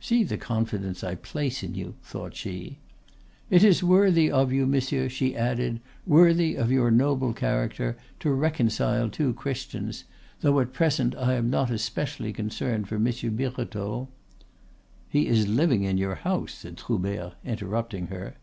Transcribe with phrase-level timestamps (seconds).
[0.00, 2.80] ("See the confidence I place in you," thought she.)
[3.50, 9.08] "It is worthy of you, monsieur," she added, "worthy of your noble character, to reconcile
[9.08, 10.02] two Christians,
[10.40, 14.08] though at present I am not especially concerned for Monsieur Birotteau"
[15.08, 18.34] "He is living in your house," said Troubert, interrupting her.